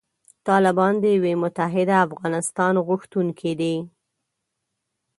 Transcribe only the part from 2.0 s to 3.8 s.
افغانستان غوښتونکي دي.